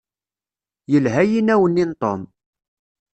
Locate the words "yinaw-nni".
1.31-1.85